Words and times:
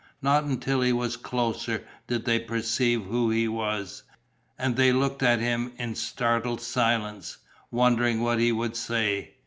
Not 0.19 0.45
until 0.45 0.81
he 0.81 0.91
was 0.91 1.15
closer 1.15 1.85
did 2.07 2.25
they 2.25 2.39
perceive 2.39 3.03
who 3.03 3.29
he 3.29 3.47
was; 3.47 4.01
and 4.57 4.75
they 4.75 4.91
looked 4.91 5.21
at 5.21 5.39
him 5.39 5.73
in 5.77 5.93
startled 5.93 6.59
silence, 6.61 7.37
wondering 7.69 8.21
what 8.23 8.39
he 8.39 8.51
would 8.51 8.75
say. 8.75 9.35